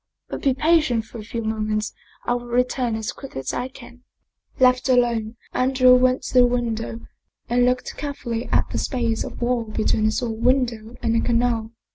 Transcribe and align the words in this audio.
But 0.29 0.41
be 0.41 0.55
patient 0.55 1.05
for 1.05 1.19
a 1.19 1.23
few 1.23 1.43
moments,, 1.43 1.93
I 2.25 2.33
will 2.33 2.47
return 2.47 2.95
as 2.95 3.11
quickly 3.11 3.41
as 3.41 3.53
I 3.53 3.67
can." 3.67 4.01
Left 4.59 4.89
alone, 4.89 5.35
Andrea 5.53 5.93
went 5.93 6.23
to 6.23 6.33
the 6.33 6.45
window 6.47 7.01
and 7.47 7.65
looked 7.67 7.95
care 7.97 8.15
fully 8.15 8.47
at 8.47 8.67
the 8.71 8.79
space 8.79 9.23
of 9.23 9.43
wall 9.43 9.65
between 9.65 10.05
his 10.05 10.23
own 10.23 10.41
window 10.41 10.95
and 11.03 11.13
the 11.13 11.21
canal. 11.21 11.73